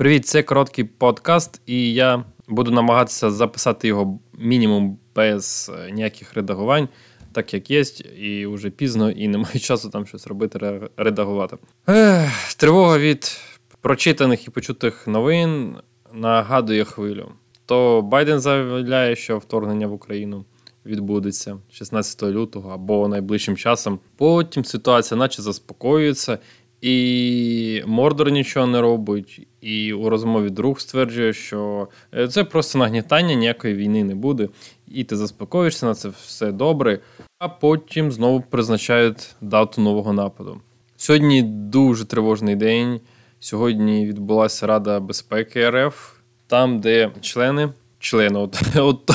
[0.00, 6.88] Привіт, це короткий подкаст, і я буду намагатися записати його мінімум без е, ніяких редагувань,
[7.32, 7.84] так як є,
[8.18, 11.56] і вже пізно, і немає часу там щось робити, редагувати.
[11.88, 13.40] Ех, Тривога від
[13.80, 15.76] прочитаних і почутих новин
[16.12, 17.32] нагадує хвилю.
[17.66, 20.44] То Байден заявляє, що вторгнення в Україну
[20.86, 23.98] відбудеться 16 лютого або найближчим часом.
[24.16, 26.38] Потім ситуація, наче заспокоюється,
[26.80, 29.46] і Мордор нічого не робить.
[29.60, 34.48] І у розмові друг стверджує, що е, це просто нагнітання, ніякої війни не буде.
[34.88, 36.98] І ти заспокоїшся на це все добре.
[37.38, 40.60] А потім знову призначають дату нового нападу.
[40.96, 43.00] Сьогодні дуже тривожний день.
[43.40, 46.12] Сьогодні відбулася Рада безпеки РФ,
[46.46, 49.10] там, де члени, члени, от, от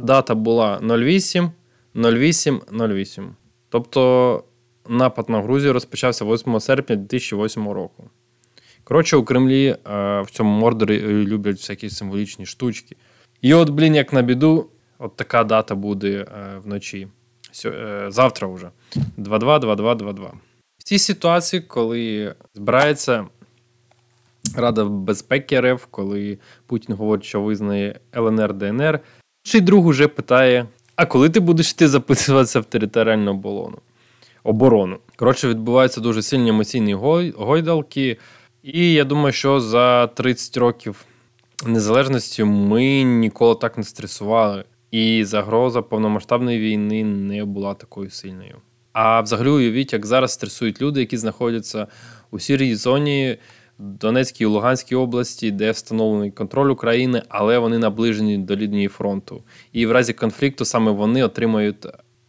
[0.00, 1.50] дата була 08
[1.94, 3.34] 08 08.
[3.68, 4.44] Тобто
[4.88, 8.10] напад на Грузію розпочався 8 серпня 2008 року.
[8.84, 9.76] Коротше, у Кремлі е,
[10.20, 12.96] в цьому мордорі люблять всякі символічні штучки.
[13.40, 14.66] І от, блін, як на біду,
[14.98, 16.26] от така дата буде е,
[16.58, 17.08] вночі.
[17.64, 18.70] Е, завтра вже.
[19.18, 20.30] 2-2-2-2-2-2
[20.86, 23.26] цій ситуації, коли збирається
[24.56, 29.00] Рада безпеки РФ, коли Путін говорить, що визнає ЛНР ДНР,
[29.42, 33.78] чи друг уже питає: а коли ти будеш йти записуватися в територіальну оборону?
[34.44, 34.98] оборону?
[35.16, 36.94] Коротше, відбуваються дуже сильні емоційні
[37.36, 38.18] гойдалки,
[38.62, 41.04] і я думаю, що за 30 років
[41.66, 48.56] незалежності ми ніколи так не стресували, і загроза повномасштабної війни не була такою сильною.
[48.98, 51.86] А взагалі уявіть, як зараз стресують люди, які знаходяться
[52.30, 53.38] у сірій зоні
[53.78, 59.42] Донецькій і Луганській області, де встановлений контроль України, але вони наближені до лінії фронту.
[59.72, 61.86] І в разі конфлікту саме вони отримають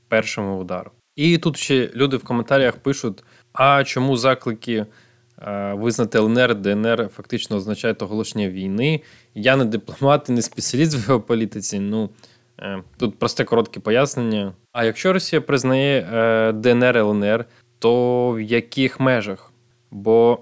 [0.07, 0.91] першими удар.
[1.16, 3.23] І тут ще люди в коментарях пишуть:
[3.53, 4.85] а чому заклики
[5.41, 9.01] е, визнати ЛНР, ДНР фактично означають оголошення війни?
[9.35, 11.79] Я не дипломат і не спеціаліст в геополітиці.
[11.79, 12.09] Ну
[12.97, 14.53] тут просте коротке пояснення.
[14.72, 17.45] А якщо Росія признає е, ДНР ЛНР,
[17.79, 19.51] то в яких межах?
[19.91, 20.40] Бо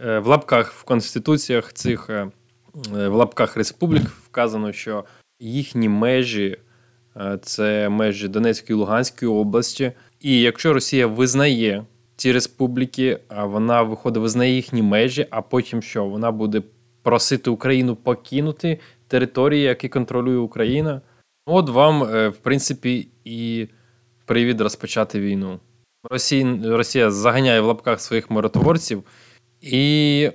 [0.00, 2.10] е, в лапках в конституціях цих
[2.92, 5.04] в лапках республік вказано, що
[5.40, 6.56] їхні межі
[7.42, 9.92] це межі Донецької і Луганської області.
[10.20, 11.84] І якщо Росія визнає
[12.16, 16.62] ці республіки, а вона виходить, визнає їхні межі, а потім що вона буде
[17.02, 18.78] просити Україну покинути
[19.08, 21.00] території, які контролює Україна.
[21.52, 23.68] От вам, е, в принципі, і
[24.24, 25.60] привід розпочати війну.
[26.10, 29.02] Росія, Росія заганяє в лапках своїх миротворців
[29.60, 30.30] і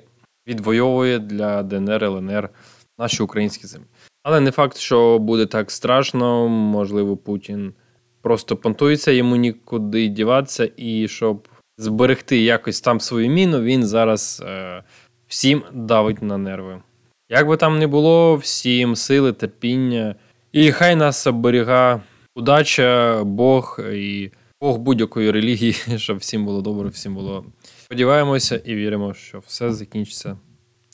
[0.48, 2.50] відвоює для ДНР ЛНР
[2.98, 3.86] наші українські землі.
[4.24, 7.74] Але не факт, що буде так страшно, можливо, Путін
[8.22, 11.47] просто понтується, йому нікуди діватися, і щоб
[11.78, 14.84] зберегти якось там свою міну, він зараз е,
[15.28, 16.82] всім давить на нерви.
[17.30, 20.16] Як би там не було, всім сили, терпіння.
[20.55, 22.01] І хай нас оберіга
[22.35, 24.31] удача, Бог і
[24.61, 27.46] Бог будь-якої релігії, щоб всім було добре, всім було.
[27.84, 30.37] Сподіваємося і віримо, що все закінчиться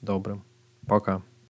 [0.02, 0.38] добре.
[0.88, 1.22] Пока.